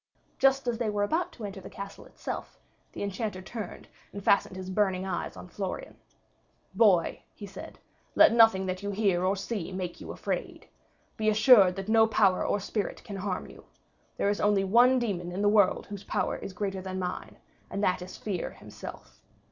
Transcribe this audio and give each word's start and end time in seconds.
Just 0.39 0.67
as 0.67 0.79
they 0.79 0.89
were 0.89 1.03
about 1.03 1.31
to 1.33 1.45
enter 1.45 1.61
the 1.61 1.69
castle 1.69 2.05
itself, 2.05 2.57
the 2.93 3.03
Enchanter 3.03 3.39
turned, 3.39 3.87
and 4.11 4.23
fastened 4.23 4.55
his 4.55 4.71
burning 4.71 5.05
eyes 5.05 5.37
on 5.37 5.47
Florian. 5.47 5.95
"Boy," 6.73 7.21
said 7.45 7.77
he, 7.77 7.83
"let 8.15 8.33
nothing 8.33 8.65
that 8.65 8.81
you 8.81 8.89
hear 8.89 9.23
or 9.23 9.35
see 9.35 9.71
make 9.71 10.01
you 10.01 10.11
afraid. 10.11 10.67
Be 11.17 11.29
assured 11.29 11.75
that 11.75 11.87
no 11.87 12.07
power 12.07 12.43
or 12.43 12.59
spirit 12.59 13.03
can 13.03 13.17
harm 13.17 13.45
you. 13.45 13.65
There 14.17 14.31
is 14.31 14.41
only 14.41 14.63
one 14.63 14.97
demon 14.97 15.31
in 15.31 15.43
the 15.43 15.47
world 15.49 15.85
whose 15.85 16.03
power 16.03 16.35
is 16.35 16.51
greater 16.51 16.81
than 16.81 16.97
mine, 16.97 17.37
and 17.69 17.83
that 17.83 18.01
is 18.01 18.17
Fear 18.17 18.49
himself. 18.53 19.21